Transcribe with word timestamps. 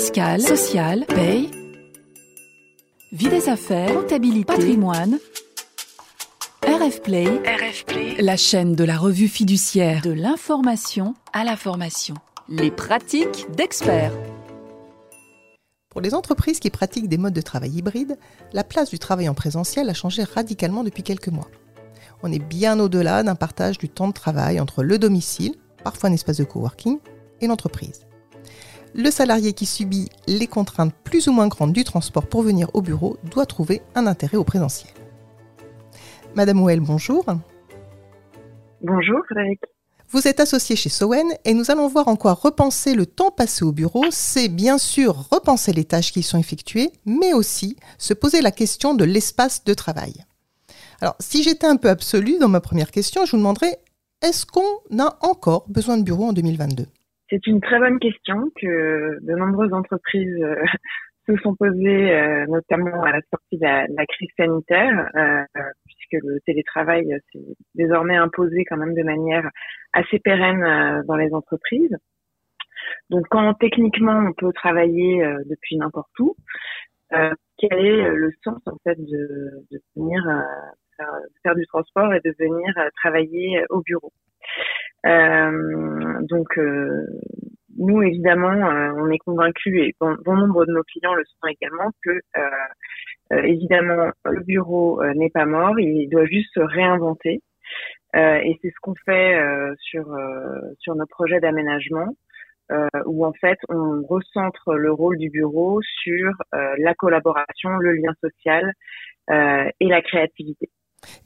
fiscale, 0.00 0.40
sociale, 0.40 1.04
paye, 1.04 1.50
vie 3.12 3.28
des 3.28 3.50
affaires, 3.50 3.92
comptabilité, 3.92 4.46
patrimoine. 4.46 5.18
RF 6.62 7.02
Play, 7.02 7.26
RF 7.26 7.84
Play, 7.84 8.16
la 8.18 8.38
chaîne 8.38 8.74
de 8.74 8.84
la 8.84 8.96
revue 8.96 9.28
fiduciaire 9.28 10.00
de 10.00 10.10
l'information 10.10 11.14
à 11.34 11.44
la 11.44 11.54
formation. 11.54 12.14
Les 12.48 12.70
pratiques 12.70 13.46
d'experts. 13.54 14.14
Pour 15.90 16.00
les 16.00 16.14
entreprises 16.14 16.60
qui 16.60 16.70
pratiquent 16.70 17.10
des 17.10 17.18
modes 17.18 17.34
de 17.34 17.42
travail 17.42 17.72
hybrides, 17.72 18.18
la 18.54 18.64
place 18.64 18.88
du 18.88 18.98
travail 18.98 19.28
en 19.28 19.34
présentiel 19.34 19.90
a 19.90 19.94
changé 19.94 20.24
radicalement 20.24 20.82
depuis 20.82 21.02
quelques 21.02 21.28
mois. 21.28 21.50
On 22.22 22.32
est 22.32 22.38
bien 22.38 22.80
au-delà 22.80 23.22
d'un 23.22 23.34
partage 23.34 23.76
du 23.76 23.90
temps 23.90 24.08
de 24.08 24.14
travail 24.14 24.60
entre 24.60 24.82
le 24.82 24.98
domicile, 24.98 25.56
parfois 25.84 26.08
un 26.08 26.14
espace 26.14 26.38
de 26.38 26.44
coworking, 26.44 27.00
et 27.42 27.46
l'entreprise. 27.46 28.06
Le 28.94 29.10
salarié 29.10 29.52
qui 29.52 29.66
subit 29.66 30.08
les 30.26 30.48
contraintes 30.48 30.92
plus 31.04 31.28
ou 31.28 31.32
moins 31.32 31.48
grandes 31.48 31.72
du 31.72 31.84
transport 31.84 32.26
pour 32.26 32.42
venir 32.42 32.68
au 32.74 32.82
bureau 32.82 33.16
doit 33.30 33.46
trouver 33.46 33.82
un 33.94 34.06
intérêt 34.06 34.36
au 34.36 34.44
présentiel. 34.44 34.92
Madame 36.34 36.60
Ouel, 36.62 36.80
bonjour. 36.80 37.24
Bonjour 38.82 39.18
Frédéric. 39.26 39.60
Vous 40.08 40.26
êtes 40.26 40.40
associé 40.40 40.74
chez 40.74 40.88
Sowen 40.88 41.28
et 41.44 41.54
nous 41.54 41.70
allons 41.70 41.86
voir 41.86 42.08
en 42.08 42.16
quoi 42.16 42.32
repenser 42.32 42.94
le 42.94 43.06
temps 43.06 43.30
passé 43.30 43.64
au 43.64 43.70
bureau, 43.70 44.04
c'est 44.10 44.48
bien 44.48 44.76
sûr 44.76 45.28
repenser 45.30 45.72
les 45.72 45.84
tâches 45.84 46.12
qui 46.12 46.24
sont 46.24 46.38
effectuées, 46.38 46.90
mais 47.06 47.32
aussi 47.32 47.76
se 47.96 48.12
poser 48.12 48.40
la 48.40 48.50
question 48.50 48.94
de 48.94 49.04
l'espace 49.04 49.62
de 49.62 49.72
travail. 49.72 50.14
Alors, 51.00 51.14
si 51.20 51.44
j'étais 51.44 51.68
un 51.68 51.76
peu 51.76 51.88
absolu 51.88 52.38
dans 52.38 52.48
ma 52.48 52.60
première 52.60 52.90
question, 52.90 53.24
je 53.24 53.30
vous 53.30 53.36
demanderais, 53.36 53.78
est-ce 54.20 54.46
qu'on 54.46 54.98
a 54.98 55.16
encore 55.20 55.64
besoin 55.68 55.96
de 55.96 56.02
bureaux 56.02 56.26
en 56.26 56.32
2022 56.32 56.86
C'est 57.30 57.46
une 57.46 57.60
très 57.60 57.78
bonne 57.78 58.00
question 58.00 58.50
que 58.60 59.18
de 59.22 59.34
nombreuses 59.36 59.72
entreprises 59.72 60.42
euh, 60.42 60.56
se 61.28 61.36
sont 61.36 61.54
posées, 61.54 62.12
euh, 62.12 62.44
notamment 62.48 63.04
à 63.04 63.12
la 63.12 63.20
sortie 63.30 63.56
de 63.56 63.64
la, 63.64 64.06
crise 64.06 64.30
sanitaire, 64.36 65.08
euh, 65.14 65.44
puisque 65.86 66.24
le 66.24 66.40
télétravail 66.44 67.06
s'est 67.32 67.56
désormais 67.76 68.16
imposé 68.16 68.64
quand 68.64 68.76
même 68.76 68.94
de 68.94 69.04
manière 69.04 69.48
assez 69.92 70.18
pérenne 70.18 71.04
dans 71.06 71.16
les 71.16 71.32
entreprises. 71.32 71.96
Donc, 73.10 73.26
quand 73.30 73.54
techniquement 73.54 74.24
on 74.28 74.32
peut 74.32 74.52
travailler 74.52 75.22
depuis 75.46 75.76
n'importe 75.76 76.18
où, 76.18 76.34
quel 77.10 77.86
est 77.86 78.10
le 78.10 78.32
sens 78.42 78.60
en 78.66 78.76
fait 78.82 78.96
de, 78.98 79.50
de 79.70 79.80
venir 79.94 80.24
faire, 81.44 81.54
du 81.54 81.66
transport 81.66 82.12
et 82.14 82.20
de 82.24 82.34
venir 82.38 82.74
travailler 82.96 83.62
au 83.68 83.82
bureau? 83.82 84.10
Euh, 85.06 86.18
donc 86.28 86.58
nous 87.78 88.02
évidemment, 88.02 88.52
on 88.98 89.10
est 89.10 89.18
convaincus 89.18 89.74
et 89.82 89.94
bon, 90.00 90.16
nombre 90.26 90.66
de 90.66 90.72
nos 90.72 90.82
clients 90.82 91.14
le 91.14 91.24
sont 91.24 91.48
également 91.48 91.90
que 92.04 92.20
évidemment 93.44 94.10
le 94.26 94.42
bureau 94.42 95.02
n'est 95.14 95.30
pas 95.30 95.46
mort, 95.46 95.78
il 95.78 96.08
doit 96.10 96.26
juste 96.26 96.52
se 96.54 96.60
réinventer. 96.60 97.40
et 98.14 98.58
c'est 98.60 98.68
ce 98.68 98.80
qu'on 98.82 98.94
fait 99.06 99.40
sur 99.78 100.14
sur 100.78 100.94
nos 100.94 101.06
projets 101.06 101.40
d'aménagement. 101.40 102.08
où 103.06 103.24
en 103.24 103.32
fait 103.32 103.58
on 103.70 104.02
recentre 104.06 104.74
le 104.74 104.92
rôle 104.92 105.16
du 105.16 105.30
bureau 105.30 105.80
sur 106.02 106.32
la 106.52 106.94
collaboration, 106.94 107.70
le 107.78 107.92
lien 107.92 108.12
social 108.20 108.72
et 109.30 109.86
la 109.86 110.02
créativité. 110.02 110.68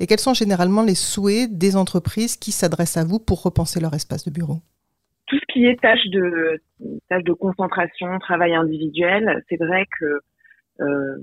Et 0.01 0.07
quels 0.07 0.21
sont 0.21 0.35
généralement 0.35 0.83
les 0.83 0.95
souhaits 0.95 1.57
des 1.57 1.77
entreprises 1.77 2.37
qui 2.37 2.53
s'adressent 2.53 2.97
à 2.97 3.05
vous 3.05 3.19
pour 3.19 3.43
repenser 3.43 3.81
leur 3.81 3.95
espace 3.95 4.25
de 4.25 4.31
bureau? 4.31 4.59
Tout 5.27 5.37
ce 5.37 5.53
qui 5.53 5.67
est 5.67 5.81
tâche 5.81 6.07
de, 6.09 6.61
tâche 7.09 7.25
de 7.25 7.33
concentration, 7.33 8.19
travail 8.19 8.55
individuel, 8.55 9.43
c'est 9.49 9.57
vrai 9.57 9.87
que 9.99 10.21
euh, 10.81 11.17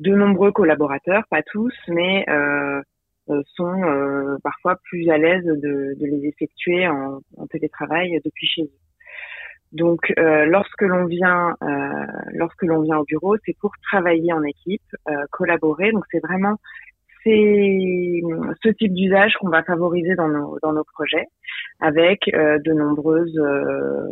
de 0.00 0.14
nombreux 0.14 0.52
collaborateurs, 0.52 1.24
pas 1.30 1.42
tous, 1.42 1.74
mais 1.88 2.24
euh, 2.28 2.80
euh 3.30 3.42
sont 3.56 4.38
parfois 4.42 4.76
plus 4.84 5.10
à 5.10 5.18
l'aise 5.18 5.44
de, 5.44 5.94
les 6.00 6.28
effectuer 6.28 6.88
en, 6.88 7.20
télétravail 7.50 8.18
depuis 8.24 8.46
chez 8.46 8.62
eux. 8.62 8.80
Donc, 9.72 10.12
lorsque 10.16 10.80
l'on 10.80 11.04
vient, 11.04 11.54
lorsque 12.32 12.62
l'on 12.62 12.80
vient 12.80 12.96
au 12.96 13.04
bureau, 13.04 13.36
c'est 13.44 13.54
pour 13.60 13.72
travailler 13.82 14.32
en 14.32 14.42
équipe, 14.44 14.96
collaborer. 15.30 15.92
Donc, 15.92 16.04
c'est 16.10 16.24
vraiment 16.24 16.56
c'est 17.24 18.22
ce 18.62 18.68
type 18.70 18.94
d'usage 18.94 19.34
qu'on 19.40 19.48
va 19.48 19.62
favoriser 19.62 20.14
dans 20.14 20.28
nos, 20.28 20.58
dans 20.62 20.72
nos 20.72 20.84
projets 20.84 21.26
avec 21.80 22.28
euh, 22.34 22.58
de 22.64 22.72
nombreuses 22.72 23.38
euh, 23.38 24.02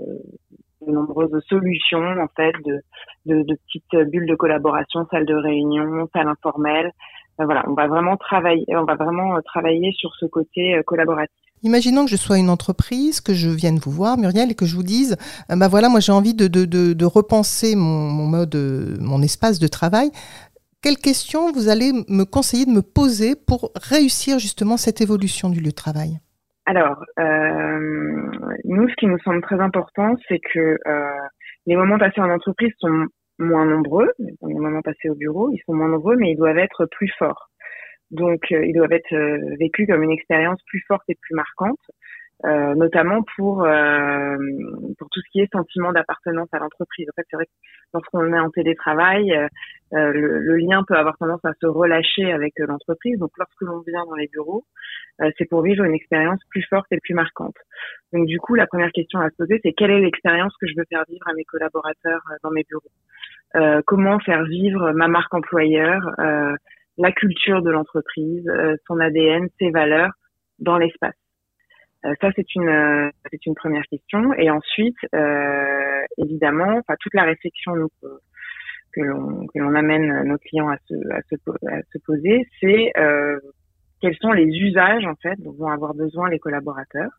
nombreuses 0.86 1.42
solutions 1.48 1.98
en 1.98 2.28
fait 2.36 2.52
de, 2.64 2.80
de, 3.26 3.56
petites 3.66 4.10
bulles 4.10 4.28
de 4.28 4.36
collaboration, 4.36 5.06
salles 5.10 5.26
de 5.26 5.34
réunion, 5.34 6.08
salles 6.12 6.28
informelles. 6.28 6.92
Euh, 7.40 7.44
voilà, 7.44 7.64
on 7.66 7.74
va 7.74 7.88
vraiment 7.88 8.16
travailler, 8.16 8.64
on 8.68 8.84
va 8.84 8.94
vraiment 8.94 9.36
travailler 9.42 9.92
sur 9.92 10.14
ce 10.14 10.26
côté 10.26 10.80
collaboratif. 10.86 11.34
Imaginons 11.62 12.04
que 12.04 12.10
je 12.10 12.16
sois 12.16 12.38
une 12.38 12.50
entreprise, 12.50 13.20
que 13.20 13.34
je 13.34 13.48
vienne 13.48 13.78
vous 13.78 13.90
voir, 13.90 14.18
Muriel, 14.18 14.50
et 14.50 14.54
que 14.54 14.66
je 14.66 14.76
vous 14.76 14.82
dise, 14.82 15.16
bah 15.48 15.68
voilà, 15.68 15.88
moi 15.88 16.00
j'ai 16.00 16.12
envie 16.12 16.34
de, 16.34 16.46
de, 16.46 16.64
de, 16.64 17.04
repenser 17.04 17.74
mon, 17.74 18.26
mode, 18.26 18.54
mon 19.00 19.22
espace 19.22 19.58
de 19.58 19.66
travail 19.66 20.10
quelles 20.86 20.98
questions 20.98 21.50
vous 21.50 21.68
allez 21.68 21.90
me 22.08 22.22
conseiller 22.22 22.64
de 22.64 22.70
me 22.70 22.80
poser 22.80 23.34
pour 23.34 23.72
réussir 23.74 24.38
justement 24.38 24.76
cette 24.76 25.00
évolution 25.00 25.50
du 25.50 25.58
lieu 25.58 25.74
de 25.74 25.82
travail? 25.84 26.20
Alors, 26.64 27.02
euh, 27.18 27.80
nous, 28.64 28.88
ce 28.88 28.94
qui 28.94 29.06
nous 29.08 29.18
semble 29.24 29.42
très 29.42 29.58
important, 29.58 30.14
c'est 30.28 30.38
que 30.38 30.78
euh, 30.86 31.26
les 31.66 31.74
moments 31.74 31.98
passés 31.98 32.20
en 32.20 32.30
entreprise 32.30 32.70
sont 32.78 33.06
moins 33.40 33.66
nombreux. 33.66 34.12
Les 34.20 34.54
moments 34.54 34.80
passés 34.80 35.08
au 35.08 35.16
bureau, 35.16 35.50
ils 35.50 35.60
sont 35.66 35.74
moins 35.74 35.88
nombreux, 35.88 36.14
mais 36.18 36.30
ils 36.30 36.36
doivent 36.36 36.58
être 36.58 36.86
plus 36.86 37.10
forts. 37.18 37.50
Donc, 38.12 38.44
euh, 38.52 38.64
ils 38.64 38.74
doivent 38.74 38.92
être 38.92 39.56
vécus 39.58 39.88
comme 39.88 40.04
une 40.04 40.12
expérience 40.12 40.60
plus 40.68 40.84
forte 40.86 41.02
et 41.08 41.16
plus 41.20 41.34
marquante. 41.34 41.80
Euh, 42.46 42.76
notamment 42.76 43.24
pour 43.34 43.64
euh, 43.64 44.36
pour 44.98 45.08
tout 45.10 45.20
ce 45.20 45.30
qui 45.32 45.40
est 45.40 45.52
sentiment 45.52 45.90
d'appartenance 45.90 46.48
à 46.52 46.58
l'entreprise. 46.58 47.08
En 47.08 47.14
fait, 47.16 47.26
c'est 47.28 47.36
vrai 47.36 47.46
que 47.46 47.50
lorsqu'on 47.92 48.32
est 48.32 48.38
en 48.38 48.50
télétravail, 48.50 49.32
euh, 49.32 49.48
le, 49.90 50.38
le, 50.38 50.56
lien 50.56 50.84
peut 50.86 50.94
avoir 50.94 51.16
tendance 51.18 51.44
à 51.44 51.54
se 51.60 51.66
relâcher 51.66 52.30
avec 52.30 52.52
l'entreprise. 52.58 53.18
Donc, 53.18 53.32
lorsque 53.36 53.60
l'on 53.62 53.80
vient 53.80 54.04
dans 54.04 54.14
les 54.14 54.28
bureaux, 54.28 54.64
c'est 55.38 55.46
pour 55.48 55.62
vivre 55.62 55.84
une 55.84 55.94
expérience 55.94 56.40
plus 56.50 56.62
forte 56.68 56.86
et 56.92 56.98
plus 57.00 57.14
marquante. 57.14 57.56
Donc, 58.12 58.26
du 58.26 58.38
coup, 58.38 58.54
la 58.54 58.66
première 58.66 58.92
question 58.92 59.18
à 59.20 59.30
se 59.30 59.36
poser, 59.36 59.60
c'est 59.64 59.72
quelle 59.72 59.90
est 59.90 60.00
l'expérience 60.00 60.54
que 60.60 60.66
je 60.66 60.74
veux 60.76 60.84
faire 60.88 61.04
vivre 61.08 61.26
à 61.26 61.32
mes 61.34 61.44
collaborateurs 61.44 62.20
dans 62.42 62.50
mes 62.50 62.64
bureaux? 62.68 63.82
Comment 63.86 64.18
faire 64.20 64.44
vivre 64.44 64.92
ma 64.92 65.08
marque 65.08 65.32
employeur, 65.34 66.00
la 66.98 67.12
culture 67.12 67.62
de 67.62 67.70
l'entreprise, 67.70 68.50
son 68.86 69.00
ADN, 69.00 69.48
ses 69.58 69.70
valeurs 69.70 70.12
dans 70.58 70.78
l'espace? 70.78 71.14
euh, 71.14 71.25
ça, 72.20 72.30
c'est 72.36 72.54
une, 72.54 72.68
euh, 72.68 73.10
c'est 73.30 73.46
une 73.46 73.54
première 73.54 73.84
question. 73.84 74.32
Et 74.34 74.50
ensuite, 74.50 74.96
euh, 75.14 76.02
évidemment, 76.18 76.78
enfin, 76.78 76.94
toute 77.00 77.14
la 77.14 77.24
réflexion 77.24 77.72
que 78.92 79.00
l'on, 79.00 79.46
que 79.46 79.58
l'on 79.58 79.74
amène 79.74 80.22
nos 80.24 80.38
clients 80.38 80.68
à 80.68 80.78
se, 80.88 80.94
à 81.12 81.20
se, 81.22 81.34
à 81.68 81.82
se 81.92 81.98
poser, 82.04 82.46
c'est 82.60 82.92
quels 84.00 84.16
sont 84.16 84.32
les 84.32 84.46
usages 84.46 85.06
en 85.06 85.14
fait 85.16 85.40
dont 85.40 85.52
vont 85.52 85.68
avoir 85.68 85.94
besoin 85.94 86.28
les 86.28 86.38
collaborateurs. 86.38 87.10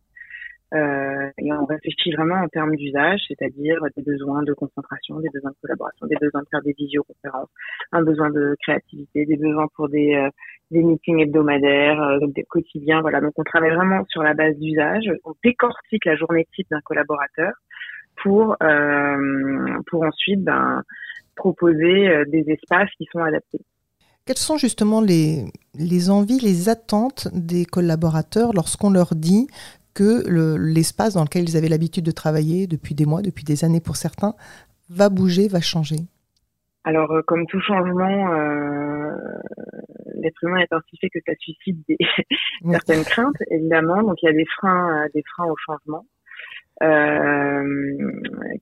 Euh, 0.74 1.30
et 1.38 1.54
on 1.54 1.66
réfléchit 1.66 2.12
vraiment 2.12 2.36
en 2.36 2.48
termes 2.50 2.76
d'usage, 2.76 3.22
c'est-à-dire 3.28 3.80
des 3.96 4.04
besoins 4.04 4.44
de 4.44 4.54
concentration, 4.54 5.20
des 5.22 5.30
besoins 5.30 5.52
de 5.52 5.56
collaboration, 5.62 6.08
des 6.08 6.18
besoins 6.20 6.42
de 6.42 6.48
faire 6.52 6.62
des 6.62 6.74
visioconférences, 6.78 7.48
un 7.94 8.02
besoin 8.02 8.30
de 8.32 8.56
créativité, 8.62 9.26
des 9.26 9.38
besoins 9.38 9.68
pour 9.76 9.88
des, 9.88 10.16
euh, 10.16 10.30
des 10.72 10.84
meetings 10.84 11.22
hebdomadaires, 11.22 12.02
euh, 12.02 12.20
des 12.28 12.44
quotidiens. 12.44 13.00
Voilà, 13.00 13.22
donc 13.22 13.32
on 13.38 13.44
travaille 13.44 13.74
vraiment 13.74 14.04
sur 14.10 14.24
la 14.24 14.34
base 14.34 14.58
d'usage. 14.58 15.06
On 15.24 15.34
décortique 15.42 16.04
la 16.04 16.18
journée 16.18 16.46
type 16.54 16.68
d'un 16.70 16.82
collaborateur 16.82 17.54
pour 18.24 18.58
pour 19.86 20.04
ensuite 20.04 20.44
ben, 20.44 20.82
proposer 21.36 22.26
des 22.26 22.44
espaces 22.50 22.90
qui 22.98 23.08
sont 23.12 23.20
adaptés. 23.20 23.62
Quelles 24.28 24.38
sont 24.38 24.58
justement 24.58 25.00
les, 25.00 25.46
les 25.74 26.10
envies, 26.10 26.40
les 26.40 26.68
attentes 26.68 27.30
des 27.32 27.64
collaborateurs 27.64 28.52
lorsqu'on 28.52 28.90
leur 28.90 29.16
dit 29.16 29.48
que 29.98 30.30
l'espace 30.60 31.16
dans 31.16 31.24
lequel 31.24 31.50
ils 31.50 31.58
avaient 31.58 31.70
l'habitude 31.70 32.06
de 32.06 32.12
travailler 32.12 32.68
depuis 32.68 32.94
des 32.94 33.08
mois, 33.08 33.24
depuis 33.24 33.44
des 33.44 33.66
années 33.66 33.82
pour 33.82 33.96
certains, 33.96 34.36
va 34.92 35.10
bouger, 35.10 35.48
va 35.48 35.60
changer 35.60 35.98
Alors, 36.84 37.12
euh, 37.12 37.24
comme 37.24 37.48
tout 37.48 37.60
changement, 37.62 38.32
euh, 38.32 39.12
l'être 40.22 40.44
humain 40.44 40.60
est 40.60 40.72
ainsi 40.72 40.98
fait 41.02 41.10
que 41.10 41.18
ça 41.26 41.34
suscite 41.40 41.80
des, 41.88 41.98
certaines 42.72 43.04
craintes, 43.04 43.42
évidemment. 43.50 44.04
Donc, 44.04 44.22
il 44.22 44.28
y 44.28 44.30
a 44.30 44.34
des 44.34 44.46
freins, 44.46 45.06
euh, 45.06 45.08
des 45.16 45.24
freins 45.34 45.48
au 45.48 45.56
changement. 45.66 46.06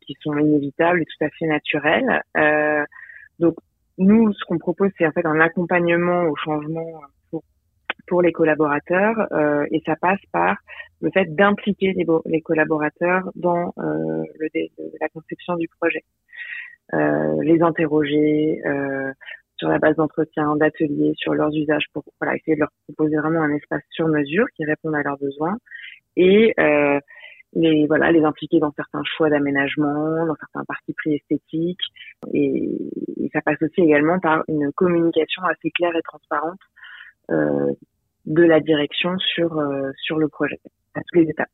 qui 0.06 0.16
sont 0.22 0.38
inévitables 0.38 1.02
et 1.02 1.06
tout 1.06 1.26
à 1.26 1.30
fait 1.38 1.48
naturels. 1.48 2.22
donc 3.40 3.56
nous, 3.98 4.32
ce 4.32 4.46
qu'on 4.46 4.58
propose, 4.58 4.90
c'est 4.98 5.06
en 5.06 5.12
fait 5.12 5.26
un 5.26 5.42
accompagnement 5.42 6.24
au 6.24 6.36
changement 6.38 7.02
pour 8.08 8.22
les 8.22 8.32
collaborateurs 8.32 9.18
et 9.70 9.82
ça 9.86 9.96
passe 9.98 10.24
par 10.32 10.56
le 11.02 11.12
fait 11.12 11.34
d'impliquer 11.36 11.94
les, 11.94 12.06
les, 12.26 12.42
collaborateurs 12.42 13.30
dans 13.36 13.74
euh, 13.78 14.24
le, 14.40 14.50
la 15.00 15.10
conception 15.10 15.56
du 15.56 15.68
projet. 15.68 16.04
les 16.94 17.62
interroger 17.62 18.62
sur 19.58 19.70
la 19.70 19.80
base 19.80 19.96
d'entretien, 19.96 20.56
d'ateliers, 20.56 21.14
sur 21.16 21.34
leurs 21.34 21.54
usages 21.56 21.86
pour 21.94 22.04
voilà, 22.20 22.36
essayer 22.36 22.56
de 22.56 22.62
leur 22.62 22.72
proposer 22.88 23.16
vraiment 23.18 23.42
un 23.42 23.54
espace 23.56 23.84
sur 23.90 24.08
mesure 24.08 24.46
qui 24.56 24.66
réponde 24.66 24.96
à 24.96 25.02
leurs 25.02 25.18
besoins 25.18 25.58
et 26.16 26.54
les 27.56 27.88
voilà 27.88 28.12
les 28.12 28.24
impliquer 28.24 28.60
dans 28.60 28.72
certains 28.74 29.04
choix 29.04 29.30
d'aménagement, 29.30 30.26
dans 30.26 30.36
certains 30.36 30.66
partis 30.66 30.94
pris 30.94 31.16
esthétiques 31.16 31.80
et, 32.34 32.78
ça 33.34 33.42
passe 33.42 33.62
aussi 33.62 33.82
également 33.82 34.18
par 34.20 34.44
une 34.48 34.72
communication 34.72 35.44
assez 35.44 35.70
claire 35.72 35.94
et 35.94 36.02
transparente 36.04 36.60
euh, 37.32 37.74
de 38.26 38.44
la 38.44 38.62
direction 38.62 39.18
sur 39.18 39.58
euh, 39.60 39.92
sur 39.98 40.20
le 40.20 40.30
projet 40.30 40.60
à 40.96 41.02
toutes 41.02 41.24
les 41.24 41.30
étapes. 41.30 41.50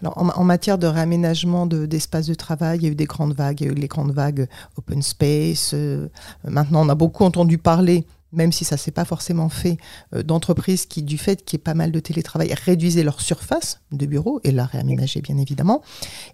Alors, 0.00 0.38
en, 0.38 0.44
matière 0.44 0.78
de 0.78 0.86
réaménagement 0.86 1.66
d'espaces 1.66 2.26
de, 2.26 2.34
travail, 2.34 2.78
il 2.78 2.84
y 2.84 2.86
a 2.86 2.90
eu 2.90 2.94
des 2.94 3.06
grandes 3.06 3.34
vagues, 3.34 3.60
il 3.60 3.66
y 3.66 3.70
a 3.70 3.72
eu 3.72 3.76
les 3.76 3.88
grandes 3.88 4.12
vagues 4.12 4.46
open 4.76 5.02
space. 5.02 5.72
Euh, 5.74 6.08
maintenant, 6.44 6.86
on 6.86 6.88
a 6.88 6.94
beaucoup 6.94 7.24
entendu 7.24 7.58
parler 7.58 8.06
même 8.34 8.52
si 8.52 8.64
ça 8.64 8.76
s'est 8.76 8.90
pas 8.90 9.04
forcément 9.04 9.48
fait, 9.48 9.78
euh, 10.14 10.22
d'entreprises 10.22 10.86
qui, 10.86 11.02
du 11.02 11.18
fait 11.18 11.44
qu'il 11.44 11.56
y 11.56 11.60
ait 11.60 11.62
pas 11.62 11.74
mal 11.74 11.92
de 11.92 12.00
télétravail, 12.00 12.52
réduisaient 12.52 13.04
leur 13.04 13.20
surface 13.20 13.80
de 13.92 14.06
bureau 14.06 14.40
et 14.44 14.50
la 14.50 14.66
réaménageaient 14.66 15.20
bien 15.20 15.38
évidemment. 15.38 15.82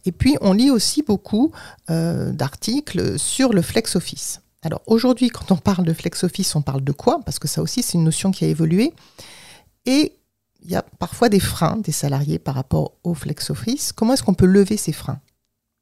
Et 0.07 0.13
puis, 0.13 0.37
on 0.41 0.53
lit 0.53 0.71
aussi 0.71 1.03
beaucoup 1.03 1.53
euh, 1.91 2.33
d'articles 2.33 3.19
sur 3.19 3.53
le 3.53 3.63
flex 3.63 3.97
office. 3.97 4.41
Alors 4.63 4.83
aujourd'hui, 4.87 5.29
quand 5.29 5.53
on 5.53 5.57
parle 5.57 5.85
de 5.85 5.93
flex 5.93 6.23
office, 6.25 6.55
on 6.55 6.63
parle 6.63 6.83
de 6.83 6.93
quoi? 6.93 7.21
Parce 7.25 7.39
que 7.39 7.49
ça 7.49 7.63
aussi, 7.63 7.83
c'est 7.83 7.97
une 7.97 8.05
notion 8.05 8.31
qui 8.31 8.45
a 8.45 8.49
évolué. 8.49 8.93
Et 9.87 10.13
il 10.63 10.71
y 10.71 10.77
a 10.77 10.83
parfois 10.99 11.29
des 11.29 11.41
freins 11.41 11.77
des 11.79 11.93
salariés 11.93 12.39
par 12.39 12.55
rapport 12.55 12.93
au 13.05 13.15
flex 13.15 13.51
office. 13.51 13.93
Comment 13.93 14.15
est-ce 14.15 14.23
qu'on 14.23 14.35
peut 14.35 14.47
lever 14.47 14.77
ces 14.77 14.93
freins? 14.93 15.21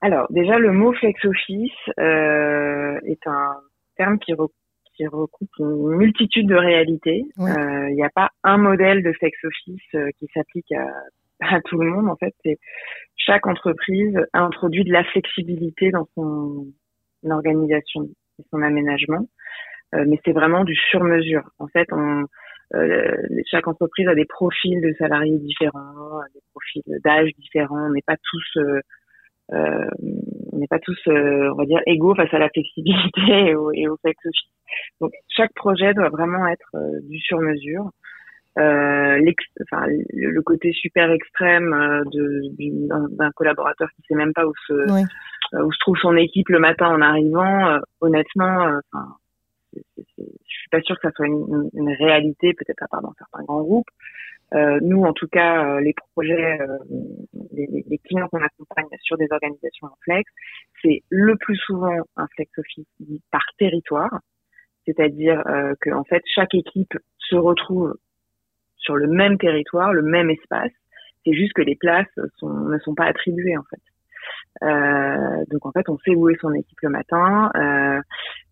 Alors 0.00 0.26
déjà, 0.30 0.58
le 0.58 0.72
mot 0.72 0.92
flex 0.92 1.24
office 1.24 1.72
euh, 1.98 2.98
est 3.04 3.26
un 3.26 3.56
terme 3.96 4.18
qui, 4.18 4.32
qui 4.94 5.06
recoupe 5.06 5.50
une 5.58 5.96
multitude 5.96 6.46
de 6.46 6.54
réalités. 6.54 7.24
Il 7.36 7.44
euh, 7.44 7.90
n'y 7.90 8.04
a 8.04 8.10
pas 8.10 8.30
un 8.44 8.58
modèle 8.58 9.02
de 9.02 9.12
flex 9.12 9.36
office 9.44 9.82
euh, 9.94 10.10
qui 10.18 10.28
s'applique 10.32 10.70
à, 10.72 10.86
à, 11.56 11.60
tout 11.62 11.78
le 11.78 11.90
monde. 11.90 12.08
En 12.08 12.16
fait, 12.16 12.34
chaque 13.16 13.46
entreprise 13.46 14.16
a 14.32 14.40
introduit 14.40 14.84
de 14.84 14.92
la 14.92 15.04
flexibilité 15.04 15.90
dans 15.90 16.06
son 16.14 16.66
organisation 17.28 18.08
et 18.38 18.44
son 18.50 18.62
aménagement, 18.62 19.26
euh, 19.94 20.04
mais 20.06 20.20
c'est 20.24 20.32
vraiment 20.32 20.64
du 20.64 20.74
sur-mesure. 20.74 21.50
En 21.58 21.66
fait, 21.68 21.88
on, 21.92 22.22
euh, 22.22 22.24
chaque 23.50 23.68
entreprise 23.68 24.08
a 24.08 24.14
des 24.14 24.26
profils 24.26 24.80
de 24.80 24.94
salariés 24.98 25.38
différents, 25.38 26.20
des 26.34 26.40
profils 26.52 26.82
d'âge 27.04 27.30
différents. 27.38 27.86
On 27.86 27.92
n'est 27.92 28.02
pas 28.06 28.16
tous 28.22 28.58
euh, 29.52 29.88
on 30.52 30.58
n'est 30.58 30.66
pas 30.66 30.78
tous, 30.78 30.98
euh, 31.08 31.50
on 31.52 31.54
va 31.54 31.64
dire, 31.64 31.80
égaux 31.86 32.14
face 32.14 32.32
à 32.32 32.38
la 32.38 32.50
flexibilité 32.50 33.20
et 33.50 33.54
au, 33.54 33.72
et 33.72 33.88
au. 33.88 33.96
Donc 35.00 35.12
chaque 35.28 35.54
projet 35.54 35.94
doit 35.94 36.10
vraiment 36.10 36.46
être 36.48 36.70
euh, 36.74 37.00
du 37.08 37.18
sur 37.18 37.40
mesure. 37.40 37.90
Euh, 38.58 39.20
enfin, 39.62 39.86
le 40.12 40.40
côté 40.42 40.72
super 40.72 41.10
extrême 41.12 41.72
euh, 41.72 42.02
d'un 43.10 43.30
collaborateur 43.30 43.88
qui 43.94 44.02
sait 44.08 44.16
même 44.16 44.32
pas 44.32 44.46
où 44.46 44.52
se, 44.66 45.62
où 45.62 45.72
se 45.72 45.78
trouve 45.78 45.96
son 45.98 46.16
équipe 46.16 46.48
le 46.48 46.58
matin 46.58 46.88
en 46.88 47.00
arrivant, 47.00 47.78
honnêtement, 48.00 48.80
enfin, 48.92 49.06
suis 50.68 50.80
pas 50.80 50.82
sûre 50.82 50.96
que 50.96 51.08
ça 51.08 51.14
soit 51.14 51.26
une, 51.26 51.94
réalité, 51.98 52.54
peut-être 52.54 52.82
à 52.82 52.88
part 52.88 53.02
dans 53.02 53.14
certains 53.18 53.42
grands 53.44 53.62
groupes. 53.62 53.88
Euh, 54.54 54.78
nous, 54.80 55.02
en 55.02 55.12
tout 55.12 55.28
cas, 55.28 55.64
euh, 55.64 55.80
les 55.80 55.94
projets, 56.14 56.60
euh, 56.60 56.78
les, 57.52 57.84
les, 57.86 57.98
clients 57.98 58.28
qu'on 58.28 58.42
accompagne 58.42 58.86
sur 59.02 59.18
des 59.18 59.26
organisations 59.30 59.88
en 59.88 59.96
flex, 60.02 60.30
c'est 60.80 61.02
le 61.10 61.36
plus 61.36 61.56
souvent 61.56 61.94
un 62.16 62.26
flex 62.28 62.50
office 62.56 62.86
par 63.30 63.44
territoire, 63.58 64.20
c'est-à-dire 64.86 65.46
euh, 65.46 65.74
que 65.82 65.90
en 65.90 66.04
fait 66.04 66.22
chaque 66.34 66.54
équipe 66.54 66.96
se 67.18 67.36
retrouve 67.36 67.94
sur 68.78 68.96
le 68.96 69.06
même 69.06 69.36
territoire, 69.36 69.92
le 69.92 70.02
même 70.02 70.30
espace. 70.30 70.72
C'est 71.26 71.34
juste 71.34 71.52
que 71.52 71.62
les 71.62 71.76
places 71.76 72.06
sont, 72.38 72.48
ne 72.48 72.78
sont 72.78 72.94
pas 72.94 73.04
attribuées 73.04 73.58
en 73.58 73.64
fait. 73.64 73.82
Euh, 74.62 75.44
donc 75.50 75.64
en 75.66 75.72
fait, 75.72 75.88
on 75.88 75.98
sait 75.98 76.14
où 76.14 76.28
est 76.28 76.40
son 76.40 76.52
équipe 76.52 76.78
le 76.82 76.88
matin. 76.90 77.50
Euh, 77.56 78.00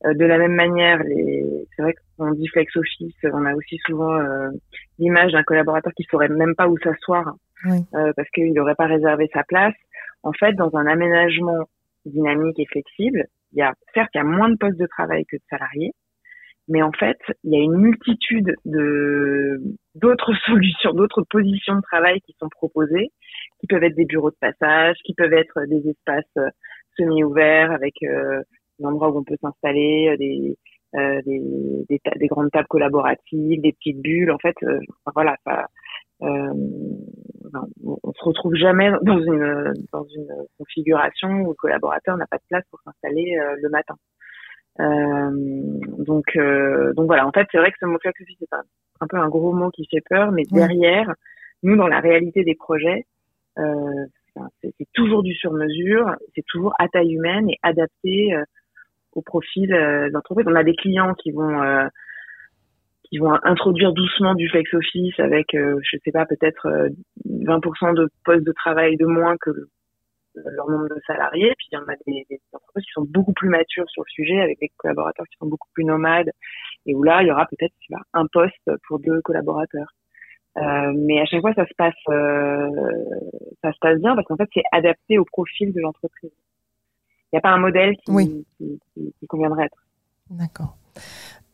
euh 0.06 0.14
de 0.14 0.24
la 0.24 0.38
même 0.38 0.54
manière, 0.54 1.02
les... 1.02 1.66
c'est 1.74 1.82
vrai 1.82 1.94
qu'on 2.16 2.32
dit 2.32 2.46
flex 2.48 2.74
office, 2.76 3.14
on 3.24 3.44
a 3.44 3.54
aussi 3.54 3.78
souvent 3.86 4.14
euh, 4.14 4.50
l'image 4.98 5.32
d'un 5.32 5.42
collaborateur 5.42 5.92
qui 5.94 6.04
saurait 6.04 6.28
même 6.28 6.54
pas 6.54 6.68
où 6.68 6.78
s'asseoir 6.78 7.34
euh, 7.66 8.12
parce 8.16 8.28
qu'il 8.30 8.52
n'aurait 8.52 8.74
pas 8.74 8.86
réservé 8.86 9.28
sa 9.32 9.42
place. 9.42 9.74
En 10.22 10.32
fait, 10.32 10.52
dans 10.52 10.74
un 10.76 10.86
aménagement 10.86 11.64
dynamique 12.04 12.58
et 12.58 12.66
flexible, 12.66 13.26
il 13.52 13.58
y 13.58 13.62
a 13.62 13.74
certes 13.94 14.10
il 14.14 14.18
y 14.18 14.20
a 14.20 14.24
moins 14.24 14.48
de 14.48 14.56
postes 14.56 14.78
de 14.78 14.86
travail 14.86 15.24
que 15.26 15.36
de 15.36 15.42
salariés, 15.50 15.92
mais 16.68 16.82
en 16.82 16.92
fait, 16.92 17.18
il 17.44 17.52
y 17.52 17.56
a 17.56 17.62
une 17.62 17.76
multitude 17.76 18.54
de 18.64 19.60
d'autres 19.94 20.32
solutions, 20.46 20.92
d'autres 20.92 21.22
positions 21.28 21.76
de 21.76 21.82
travail 21.82 22.20
qui 22.20 22.34
sont 22.38 22.48
proposées 22.48 23.10
qui 23.60 23.66
peuvent 23.66 23.82
être 23.82 23.96
des 23.96 24.04
bureaux 24.04 24.30
de 24.30 24.36
passage, 24.40 24.96
qui 25.04 25.14
peuvent 25.14 25.32
être 25.32 25.64
des 25.66 25.88
espaces 25.88 26.24
euh, 26.38 26.48
semi-ouverts 26.98 27.72
avec 27.72 27.94
euh, 28.02 28.42
des 28.78 28.86
endroits 28.86 29.10
où 29.10 29.18
on 29.18 29.24
peut 29.24 29.36
s'installer, 29.40 30.10
euh, 30.10 30.16
des, 30.16 30.56
euh, 30.94 31.20
des, 31.26 31.40
des, 31.88 32.00
des, 32.16 32.26
grandes 32.26 32.50
tables 32.50 32.68
collaboratives, 32.68 33.60
des 33.60 33.72
petites 33.72 34.00
bulles. 34.00 34.30
En 34.30 34.38
fait, 34.38 34.56
euh, 34.62 34.78
voilà, 35.14 35.36
ça, 35.44 35.66
euh, 36.22 36.52
on 37.84 38.12
se 38.12 38.24
retrouve 38.24 38.54
jamais 38.54 38.90
dans 39.02 39.20
une 39.20 39.74
dans 39.92 40.04
une 40.04 40.28
configuration 40.58 41.28
où 41.42 41.48
le 41.48 41.54
collaborateur 41.54 42.16
n'a 42.16 42.26
pas 42.26 42.38
de 42.38 42.42
place 42.48 42.64
pour 42.70 42.80
s'installer 42.80 43.38
le 43.60 43.68
matin. 43.68 43.94
donc 44.78 46.24
donc 46.96 47.06
voilà, 47.06 47.26
en 47.26 47.32
fait, 47.32 47.46
c'est 47.52 47.58
vrai 47.58 47.70
que 47.70 47.78
ce 47.80 47.86
mot 47.86 47.98
flex 48.00 48.18
c'est 48.38 48.52
un, 48.52 48.62
un, 49.00 49.06
peu 49.06 49.18
un 49.18 49.28
gros 49.28 49.52
mot 49.52 49.70
qui 49.70 49.86
fait 49.90 50.02
peur, 50.08 50.32
mais 50.32 50.42
derrière, 50.50 51.14
nous, 51.62 51.76
dans 51.76 51.88
la 51.88 52.00
réalité 52.00 52.42
des 52.42 52.54
projets, 52.54 53.04
euh, 53.04 53.15
c'est 53.56 54.88
toujours 54.92 55.22
du 55.22 55.34
sur-mesure, 55.34 56.14
c'est 56.34 56.44
toujours 56.46 56.74
à 56.78 56.88
taille 56.88 57.14
humaine 57.14 57.48
et 57.48 57.58
adapté 57.62 58.34
euh, 58.34 58.42
au 59.12 59.22
profil 59.22 59.72
euh, 59.72 60.10
d'entreprise. 60.10 60.46
On 60.48 60.54
a 60.54 60.64
des 60.64 60.76
clients 60.76 61.14
qui 61.14 61.30
vont 61.30 61.88
qui 63.04 63.18
vont 63.18 63.38
introduire 63.44 63.92
doucement 63.92 64.34
du 64.34 64.48
flex 64.48 64.74
office 64.74 65.18
avec, 65.20 65.52
je 65.52 65.96
sais 66.04 66.10
pas, 66.10 66.26
peut-être 66.26 66.90
20% 67.24 67.94
de 67.94 68.08
postes 68.24 68.44
de 68.44 68.50
travail 68.50 68.96
de 68.96 69.06
moins 69.06 69.36
que 69.40 69.52
leur 70.34 70.68
nombre 70.68 70.88
de 70.88 71.00
salariés. 71.06 71.52
Puis 71.56 71.68
il 71.70 71.74
y 71.76 71.78
en 71.78 71.84
a 71.84 71.94
des, 72.06 72.26
des, 72.28 72.40
entreprises 72.52 72.84
qui 72.84 72.92
sont 72.92 73.06
beaucoup 73.08 73.32
plus 73.32 73.48
matures 73.48 73.88
sur 73.90 74.02
le 74.02 74.10
sujet, 74.10 74.40
avec 74.40 74.58
des 74.58 74.70
collaborateurs 74.76 75.24
qui 75.30 75.36
sont 75.38 75.46
beaucoup 75.46 75.68
plus 75.72 75.84
nomades, 75.84 76.30
et 76.86 76.94
où 76.96 77.04
là, 77.04 77.22
il 77.22 77.28
y 77.28 77.30
aura 77.30 77.46
peut-être 77.46 77.74
un 78.12 78.26
poste 78.26 78.70
pour 78.88 78.98
deux 78.98 79.20
collaborateurs. 79.22 79.88
Euh, 80.56 80.92
mais 80.96 81.20
à 81.20 81.26
chaque 81.26 81.40
fois, 81.40 81.52
ça 81.54 81.66
se 81.66 81.74
passe, 81.76 81.94
euh, 82.08 82.68
ça 83.62 83.72
se 83.72 83.78
passe 83.80 83.98
bien 83.98 84.14
parce 84.14 84.26
qu'en 84.26 84.36
fait, 84.36 84.48
c'est 84.54 84.62
adapté 84.72 85.18
au 85.18 85.24
profil 85.24 85.72
de 85.72 85.80
l'entreprise. 85.80 86.30
Il 87.32 87.34
n'y 87.34 87.38
a 87.38 87.42
pas 87.42 87.50
un 87.50 87.58
modèle 87.58 87.94
qui, 88.04 88.46
qui, 88.58 88.80
qui, 89.18 89.26
conviendrait 89.26 89.66
être. 89.66 89.84
D'accord. 90.30 90.76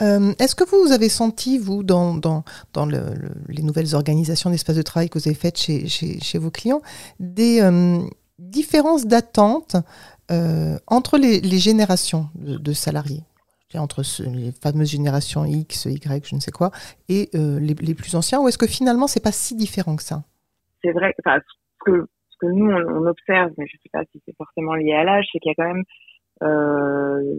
Euh, 0.02 0.32
Est-ce 0.38 0.54
que 0.54 0.64
vous 0.64 0.92
avez 0.92 1.09
senti, 1.09 1.59
vous, 1.59 1.82
dans, 1.82 2.14
dans, 2.14 2.44
dans 2.73 2.87
le, 2.87 3.00
les 3.49 3.62
nouvelles 3.62 3.94
organisations 3.94 4.50
d'espace 4.50 4.76
de 4.76 4.82
travail 4.82 5.09
que 5.09 5.18
vous 5.18 5.26
avez 5.26 5.35
faites 5.35 5.59
chez, 5.59 5.88
chez, 5.88 6.21
chez 6.21 6.38
vos 6.38 6.50
clients, 6.50 6.82
des 7.18 7.61
différences 8.38 9.06
d'attente 9.06 9.76
entre 10.87 11.18
les, 11.18 11.40
les 11.40 11.59
générations 11.59 12.28
de, 12.35 12.56
de 12.56 12.73
salariés? 12.73 13.25
Entre 13.79 14.02
les 14.25 14.52
fameuses 14.52 14.91
générations 14.91 15.45
X, 15.45 15.87
Y, 15.87 16.26
je 16.26 16.35
ne 16.35 16.41
sais 16.41 16.50
quoi, 16.50 16.71
et 17.09 17.31
euh, 17.35 17.59
les, 17.59 17.75
les, 17.75 17.95
plus 17.95 18.14
anciens, 18.14 18.41
ou 18.41 18.49
est-ce 18.49 18.59
que 18.59 18.67
finalement 18.67 19.07
c'est 19.07 19.23
pas 19.23 19.33
si 19.33 19.55
différent 19.57 19.97
que 19.97 20.02
ça? 20.02 20.25
C'est 20.83 20.93
vrai, 20.93 21.14
enfin, 21.25 21.38
ce 21.41 21.91
que, 21.91 22.07
ce 22.31 22.37
que 22.41 22.47
nous 22.47 22.71
on, 22.71 23.07
observe, 23.07 23.52
mais 23.59 23.67
je 23.67 23.76
ne 23.76 23.83
sais 23.83 23.91
pas 23.93 24.05
si 24.12 24.21
c'est 24.25 24.37
forcément 24.37 24.75
lié 24.75 24.93
à 24.93 25.05
l'âge, 25.05 25.26
c'est 25.33 25.38
qu'il 25.38 25.50
y 25.50 25.52
a 25.52 25.55
quand 25.55 25.73
même 25.75 25.85
euh, 26.43 27.38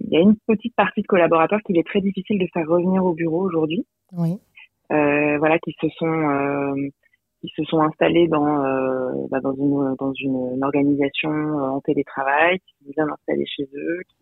il 0.00 0.10
y 0.10 0.16
a 0.16 0.20
une 0.20 0.36
petite 0.46 0.74
partie 0.74 1.02
de 1.02 1.06
collaborateurs 1.06 1.60
qu'il 1.66 1.76
est 1.76 1.86
très 1.86 2.00
difficile 2.00 2.38
de 2.38 2.46
faire 2.52 2.66
revenir 2.66 3.04
au 3.04 3.12
bureau 3.12 3.42
aujourd'hui. 3.42 3.84
Oui. 4.16 4.38
Euh, 4.90 5.36
voilà, 5.38 5.58
qui 5.58 5.74
se 5.80 5.88
sont 5.98 6.90
qui 7.40 7.52
se 7.56 7.62
sont 7.64 7.80
installés 7.80 8.26
dans 8.28 8.64
euh, 8.64 9.12
bah, 9.30 9.40
dans 9.40 9.54
une 9.54 9.94
dans 9.98 10.12
une, 10.14 10.54
une 10.56 10.64
organisation 10.64 11.30
euh, 11.30 11.68
en 11.68 11.80
télétravail, 11.80 12.58
qui 12.58 12.74
sont 12.84 12.90
bien 12.96 13.08
installés 13.12 13.46
chez 13.46 13.68
eux, 13.74 14.00
qui 14.08 14.16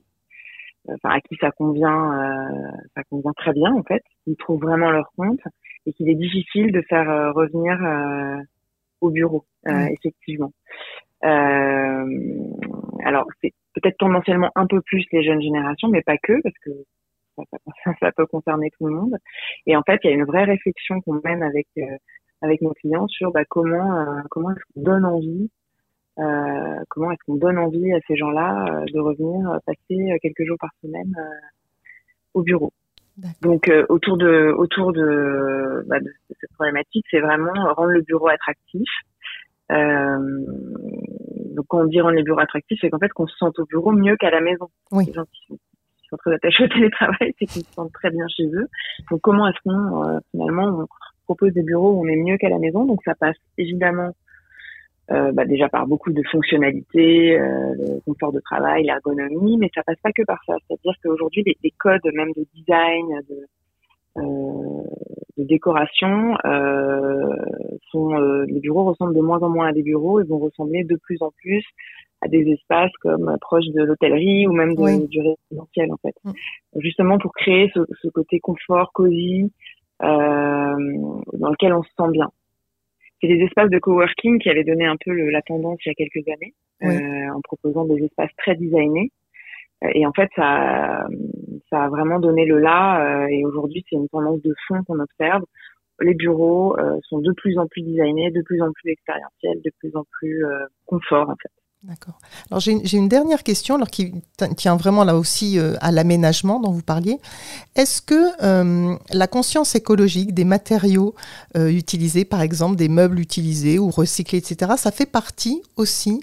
enfin 0.88 1.16
à 1.16 1.20
qui 1.20 1.36
ça 1.40 1.50
convient, 1.50 2.12
euh, 2.12 2.70
ça 2.94 3.02
convient 3.04 3.32
très 3.36 3.52
bien 3.52 3.72
en 3.72 3.82
fait, 3.82 4.02
ils 4.26 4.36
trouvent 4.36 4.62
vraiment 4.62 4.90
leur 4.90 5.10
compte 5.16 5.40
et 5.86 5.92
qu'il 5.92 6.08
est 6.08 6.14
difficile 6.14 6.72
de 6.72 6.82
faire 6.82 7.10
euh, 7.10 7.32
revenir 7.32 7.82
euh, 7.84 8.42
au 9.00 9.10
bureau, 9.10 9.44
effectivement. 9.66 10.52
alors 11.22 13.26
c'est 13.42 13.52
peut-être 13.74 13.98
tendanciellement 13.98 14.50
un 14.54 14.66
peu 14.66 14.80
plus 14.80 15.04
les 15.12 15.22
jeunes 15.22 15.42
générations, 15.42 15.88
mais 15.88 16.02
pas 16.02 16.16
que, 16.18 16.40
parce 16.42 16.58
que 16.64 16.70
ça, 17.36 17.42
ça, 17.50 17.58
ça, 18.00 18.12
peut 18.12 18.26
concerner 18.26 18.70
tout 18.78 18.86
le 18.86 18.94
monde. 18.94 19.16
Et 19.66 19.76
en 19.76 19.82
fait, 19.82 20.00
il 20.02 20.10
y 20.10 20.12
a 20.12 20.16
une 20.16 20.24
vraie 20.24 20.44
réflexion 20.44 21.00
qu'on 21.02 21.20
mène 21.24 21.42
avec 21.42 21.68
avec 22.42 22.60
nos 22.62 22.72
clients 22.72 23.08
sur 23.08 23.32
bah, 23.32 23.44
comment 23.48 24.22
comment 24.30 24.50
est-ce 24.50 24.64
qu'on 24.74 24.82
donne 24.82 25.04
envie 25.04 25.50
comment 26.16 27.10
est-ce 27.10 27.24
qu'on 27.26 27.36
donne 27.36 27.58
envie 27.58 27.92
à 27.92 27.98
ces 28.06 28.16
gens-là 28.16 28.84
de 28.92 29.00
revenir 29.00 29.58
passer 29.66 30.18
quelques 30.22 30.44
jours 30.44 30.58
par 30.58 30.70
semaine 30.82 31.14
au 32.34 32.42
bureau. 32.42 32.72
Donc 33.40 33.70
autour 33.88 34.18
de 34.18 34.52
autour 34.56 34.92
de, 34.92 35.84
bah, 35.86 36.00
de 36.00 36.12
cette 36.40 36.52
problématique, 36.54 37.04
c'est 37.10 37.20
vraiment 37.20 37.72
rendre 37.74 37.92
le 37.92 38.02
bureau 38.02 38.28
attractif. 38.28 38.88
Euh, 39.72 40.18
donc 41.54 41.64
quand 41.68 41.80
on 41.80 41.86
dit 41.86 42.00
rendre 42.00 42.16
les 42.16 42.22
bureaux 42.22 42.40
attractifs, 42.40 42.78
c'est 42.80 42.90
qu'en 42.90 42.98
fait 42.98 43.08
qu'on 43.08 43.26
se 43.26 43.36
sente 43.36 43.58
au 43.58 43.64
bureau 43.64 43.92
mieux 43.92 44.16
qu'à 44.16 44.30
la 44.30 44.40
maison. 44.40 44.68
Oui. 44.92 45.06
Les 45.06 45.12
gens 45.12 45.24
qui 45.24 45.46
sont, 45.48 45.54
qui 45.54 46.08
sont 46.08 46.16
très 46.18 46.34
attachés 46.34 46.64
au 46.64 46.68
télétravail, 46.74 47.34
c'est 47.38 47.46
qu'ils 47.46 47.64
se 47.64 47.72
sentent 47.72 47.92
très 47.92 48.10
bien 48.10 48.26
chez 48.28 48.44
eux. 48.44 48.68
Donc 49.10 49.20
comment 49.22 49.48
est-ce 49.48 49.58
qu'on 49.64 50.04
euh, 50.04 50.18
finalement 50.30 50.80
on 50.82 50.86
propose 51.24 51.52
des 51.52 51.62
bureaux 51.62 51.94
où 51.94 52.04
on 52.04 52.08
est 52.08 52.16
mieux 52.16 52.36
qu'à 52.36 52.48
la 52.48 52.58
maison? 52.58 52.84
Donc 52.84 53.00
ça 53.04 53.14
passe 53.14 53.36
évidemment 53.58 54.12
euh, 55.10 55.32
bah 55.32 55.44
déjà 55.44 55.68
par 55.68 55.86
beaucoup 55.86 56.12
de 56.12 56.22
fonctionnalités, 56.30 57.38
euh, 57.38 57.74
le 57.78 58.00
confort 58.04 58.32
de 58.32 58.40
travail, 58.40 58.84
l'ergonomie, 58.84 59.56
mais 59.56 59.70
ça 59.74 59.82
passe 59.84 60.00
pas 60.02 60.12
que 60.12 60.24
par 60.24 60.42
ça. 60.46 60.56
C'est-à-dire 60.66 60.94
qu'aujourd'hui, 61.02 61.42
les, 61.46 61.56
les, 61.62 61.70
codes 61.78 62.00
même 62.14 62.32
de 62.32 62.44
design, 62.54 63.20
de, 63.28 63.46
euh, 64.18 64.82
de 65.38 65.44
décoration, 65.44 66.34
euh, 66.44 67.36
sont, 67.90 68.18
euh, 68.18 68.44
les 68.46 68.60
bureaux 68.60 68.84
ressemblent 68.84 69.14
de 69.14 69.20
moins 69.20 69.38
en 69.40 69.48
moins 69.48 69.68
à 69.68 69.72
des 69.72 69.82
bureaux 69.82 70.20
et 70.20 70.24
vont 70.24 70.38
ressembler 70.38 70.84
de 70.84 70.96
plus 70.96 71.18
en 71.20 71.30
plus 71.30 71.64
à 72.22 72.28
des 72.28 72.50
espaces 72.50 72.92
comme 73.00 73.36
proches 73.40 73.68
de 73.68 73.82
l'hôtellerie 73.82 74.46
ou 74.46 74.52
même 74.52 74.74
de, 74.74 75.06
du 75.06 75.20
résidentiel 75.20 75.92
en 75.92 75.96
fait. 75.98 76.14
Mm. 76.24 76.32
Justement 76.80 77.18
pour 77.18 77.32
créer 77.32 77.70
ce, 77.74 77.80
ce, 78.02 78.08
côté 78.08 78.40
confort, 78.40 78.90
cosy, 78.92 79.52
euh, 80.02 80.06
dans 81.34 81.50
lequel 81.50 81.72
on 81.72 81.82
se 81.82 81.90
sent 81.96 82.10
bien. 82.12 82.30
C'est 83.20 83.28
des 83.28 83.42
espaces 83.44 83.70
de 83.70 83.78
coworking 83.78 84.38
qui 84.38 84.50
avaient 84.50 84.64
donné 84.64 84.84
un 84.86 84.96
peu 85.02 85.12
le, 85.12 85.30
la 85.30 85.42
tendance 85.42 85.78
il 85.84 85.88
y 85.88 85.92
a 85.92 85.94
quelques 85.94 86.28
années, 86.28 86.54
euh, 86.82 87.32
en 87.34 87.40
proposant 87.40 87.84
des 87.84 88.04
espaces 88.04 88.30
très 88.38 88.54
designés. 88.56 89.10
Et 89.94 90.06
en 90.06 90.12
fait, 90.12 90.30
ça, 90.34 91.06
ça 91.70 91.84
a 91.84 91.88
vraiment 91.88 92.18
donné 92.18 92.46
le 92.46 92.58
là. 92.58 93.24
Euh, 93.24 93.26
et 93.26 93.44
aujourd'hui, 93.44 93.84
c'est 93.88 93.96
une 93.96 94.08
tendance 94.08 94.40
de 94.42 94.54
fond 94.66 94.82
qu'on 94.84 95.00
observe. 95.00 95.42
Les 96.00 96.14
bureaux 96.14 96.78
euh, 96.78 96.98
sont 97.04 97.18
de 97.18 97.32
plus 97.32 97.58
en 97.58 97.66
plus 97.66 97.82
designés, 97.82 98.30
de 98.30 98.42
plus 98.42 98.60
en 98.62 98.70
plus 98.72 98.90
expérientiels, 98.90 99.60
de 99.64 99.70
plus 99.78 99.96
en 99.96 100.04
plus 100.18 100.44
euh, 100.44 100.66
confort 100.84 101.30
en 101.30 101.36
fait. 101.36 101.50
D'accord. 101.88 102.18
Alors 102.50 102.58
j'ai 102.58 102.96
une 102.96 103.08
dernière 103.08 103.44
question 103.44 103.76
alors, 103.76 103.90
qui 103.90 104.12
tient 104.56 104.76
vraiment 104.76 105.04
là 105.04 105.14
aussi 105.14 105.56
euh, 105.56 105.74
à 105.80 105.92
l'aménagement 105.92 106.58
dont 106.58 106.72
vous 106.72 106.82
parliez. 106.82 107.18
Est-ce 107.76 108.02
que 108.02 108.14
euh, 108.42 108.96
la 109.12 109.26
conscience 109.28 109.76
écologique 109.76 110.34
des 110.34 110.44
matériaux 110.44 111.14
euh, 111.56 111.68
utilisés, 111.68 112.24
par 112.24 112.40
exemple 112.40 112.74
des 112.74 112.88
meubles 112.88 113.20
utilisés 113.20 113.78
ou 113.78 113.90
recyclés, 113.90 114.38
etc., 114.38 114.72
ça 114.76 114.90
fait 114.90 115.08
partie 115.08 115.62
aussi 115.76 116.20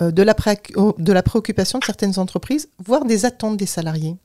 de, 0.00 0.22
la 0.22 0.34
de 0.34 1.12
la 1.12 1.22
préoccupation 1.22 1.78
de 1.78 1.84
certaines 1.84 2.18
entreprises, 2.18 2.68
voire 2.78 3.06
des 3.06 3.24
attentes 3.24 3.56
des 3.56 3.64
salariés? 3.64 4.16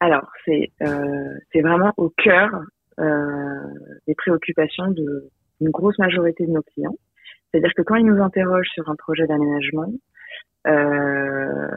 Alors 0.00 0.26
c'est 0.46 0.70
vraiment 1.60 1.92
au 1.98 2.08
cœur 2.08 2.48
des 4.06 4.14
préoccupations 4.14 4.86
d'une 4.88 5.70
grosse 5.70 5.98
majorité 5.98 6.46
de 6.46 6.52
nos 6.52 6.62
clients. 6.62 6.96
C'est-à-dire 7.54 7.74
que 7.74 7.82
quand 7.82 7.94
ils 7.94 8.04
nous 8.04 8.20
interrogent 8.20 8.70
sur 8.74 8.88
un 8.90 8.96
projet 8.96 9.28
d'aménagement, 9.28 9.92
euh, 10.66 11.68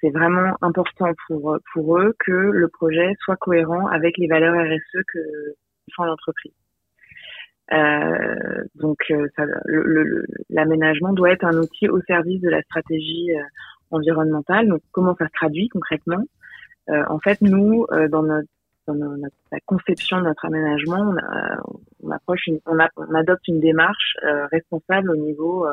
c'est 0.00 0.10
vraiment 0.10 0.56
important 0.62 1.10
pour, 1.26 1.98
eux 1.98 2.14
que 2.20 2.30
le 2.30 2.68
projet 2.68 3.14
soit 3.18 3.34
cohérent 3.34 3.88
avec 3.88 4.16
les 4.16 4.28
valeurs 4.28 4.54
RSE 4.54 5.02
que 5.12 5.18
font 5.96 6.04
l'entreprise. 6.04 6.52
Euh, 7.72 8.64
donc, 8.76 8.98
euh, 9.10 9.26
l'aménagement 10.50 11.12
doit 11.12 11.32
être 11.32 11.44
un 11.44 11.56
outil 11.56 11.88
au 11.88 12.00
service 12.02 12.40
de 12.40 12.50
la 12.50 12.62
stratégie 12.62 13.32
euh, 13.34 13.42
environnementale. 13.90 14.68
Donc, 14.68 14.82
comment 14.92 15.16
ça 15.16 15.26
se 15.26 15.32
traduit 15.32 15.68
concrètement? 15.68 16.22
Euh, 16.90 17.02
En 17.08 17.18
fait, 17.18 17.40
nous, 17.40 17.88
dans 18.08 18.22
notre 18.22 18.48
dans 18.86 18.94
notre, 18.94 19.36
la 19.52 19.60
conception 19.66 20.18
de 20.18 20.24
notre 20.24 20.44
aménagement, 20.44 21.14
on, 21.66 22.08
on 22.08 22.10
approche, 22.10 22.46
une, 22.46 22.60
on, 22.66 22.78
a, 22.78 22.88
on, 22.96 23.14
adopte 23.14 23.46
une 23.48 23.60
démarche 23.60 24.16
responsable 24.50 25.10
au 25.10 25.16
niveau 25.16 25.66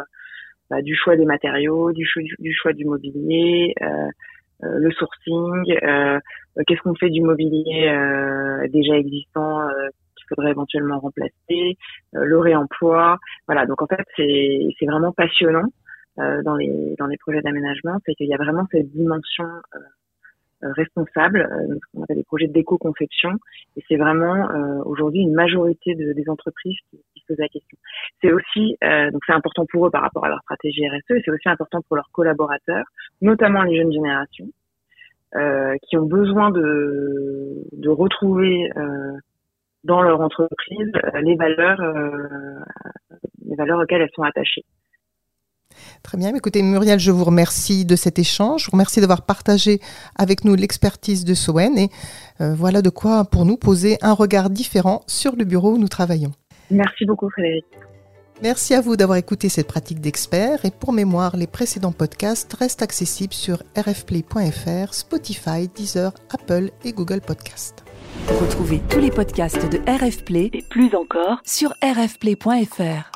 bah, 0.71 0.81
du 0.81 0.95
choix 0.95 1.17
des 1.17 1.25
matériaux, 1.25 1.91
du 1.91 2.05
choix 2.05 2.23
du, 2.39 2.53
choix 2.53 2.71
du 2.71 2.85
mobilier, 2.85 3.73
euh, 3.81 4.07
euh, 4.63 4.79
le 4.79 4.89
sourcing, 4.91 5.77
euh, 5.83 6.17
qu'est-ce 6.65 6.79
qu'on 6.81 6.95
fait 6.95 7.09
du 7.09 7.21
mobilier 7.21 7.93
déjà 8.69 8.95
existant 8.95 9.67
qu'il 10.15 10.25
faudrait 10.29 10.51
éventuellement 10.51 10.99
remplacer, 10.99 11.77
le 12.13 12.39
réemploi. 12.39 13.17
Voilà, 13.47 13.65
donc 13.65 13.81
en 13.81 13.87
fait 13.87 14.05
c'est 14.15 14.85
vraiment 14.85 15.11
passionnant 15.11 15.67
dans 16.17 16.55
les 16.55 16.95
dans 16.97 17.07
les 17.07 17.17
projets 17.17 17.41
d'aménagement, 17.41 17.97
c'est 18.05 18.13
qu'il 18.13 18.27
y 18.27 18.33
a 18.33 18.37
vraiment 18.37 18.65
cette 18.71 18.89
dimension 18.91 19.43
euh, 19.43 19.79
responsables, 20.61 21.41
euh, 21.41 21.75
ce 21.75 21.91
qu'on 21.91 22.03
appelle 22.03 22.17
des 22.17 22.23
projets 22.23 22.47
d'éco-conception. 22.47 23.31
Et 23.77 23.83
c'est 23.87 23.97
vraiment 23.97 24.49
euh, 24.49 24.83
aujourd'hui 24.85 25.21
une 25.21 25.33
majorité 25.33 25.95
de, 25.95 26.13
des 26.13 26.29
entreprises 26.29 26.77
qui, 26.89 26.97
qui 27.13 27.21
se 27.21 27.25
posent 27.27 27.39
la 27.39 27.47
question. 27.47 27.77
C'est 28.21 28.31
aussi, 28.31 28.77
donc 29.11 29.21
c'est 29.25 29.33
important 29.33 29.65
pour 29.71 29.87
eux 29.87 29.91
par 29.91 30.01
rapport 30.01 30.25
à 30.25 30.29
leur 30.29 30.41
stratégie 30.41 30.87
RSE, 30.87 31.11
et 31.11 31.21
c'est 31.25 31.31
aussi 31.31 31.49
important 31.49 31.81
pour 31.87 31.95
leurs 31.95 32.09
collaborateurs, 32.11 32.85
notamment 33.21 33.63
les 33.63 33.77
jeunes 33.77 33.91
générations, 33.91 34.47
qui 35.83 35.97
ont 35.97 36.05
besoin 36.05 36.51
de, 36.51 37.63
de 37.71 37.89
retrouver 37.89 38.69
dans 39.83 40.01
leur 40.01 40.21
entreprise 40.21 40.91
les 41.21 41.35
valeurs, 41.35 41.81
les 43.45 43.55
valeurs 43.55 43.79
auxquelles 43.79 44.01
elles 44.01 44.15
sont 44.15 44.23
attachées. 44.23 44.65
Très 46.03 46.17
bien. 46.17 46.33
Écoutez, 46.35 46.61
Muriel, 46.61 46.99
je 46.99 47.11
vous 47.11 47.23
remercie 47.23 47.85
de 47.85 47.95
cet 47.95 48.19
échange. 48.19 48.63
Je 48.63 48.65
vous 48.67 48.73
remercie 48.73 49.01
d'avoir 49.01 49.21
partagé 49.23 49.79
avec 50.15 50.45
nous 50.45 50.55
l'expertise 50.55 51.25
de 51.25 51.33
Sowen. 51.33 51.77
Et 51.77 51.89
euh, 52.41 52.53
voilà 52.53 52.81
de 52.81 52.89
quoi, 52.89 53.25
pour 53.25 53.45
nous, 53.45 53.57
poser 53.57 53.97
un 54.01 54.13
regard 54.13 54.49
différent 54.49 55.03
sur 55.07 55.35
le 55.35 55.45
bureau 55.45 55.73
où 55.73 55.77
nous 55.77 55.89
travaillons. 55.89 56.31
Merci 56.69 57.05
beaucoup, 57.05 57.29
Frédéric. 57.29 57.65
Merci 58.41 58.73
à 58.73 58.81
vous 58.81 58.95
d'avoir 58.95 59.19
écouté 59.19 59.49
cette 59.49 59.67
pratique 59.67 60.01
d'expert. 60.01 60.65
Et 60.65 60.71
pour 60.71 60.93
mémoire, 60.93 61.37
les 61.37 61.45
précédents 61.45 61.91
podcasts 61.91 62.51
restent 62.53 62.81
accessibles 62.81 63.33
sur 63.33 63.61
rfplay.fr, 63.77 64.93
Spotify, 64.93 65.67
Deezer, 65.73 66.11
Apple 66.31 66.71
et 66.83 66.91
Google 66.91 67.21
Podcasts. 67.21 67.83
Retrouvez 68.27 68.81
tous 68.89 68.99
les 68.99 69.11
podcasts 69.11 69.69
de 69.69 69.77
RFplay 69.87 70.49
et 70.53 70.63
plus 70.63 70.95
encore 70.95 71.39
sur 71.45 71.73
rfplay.fr. 71.83 73.11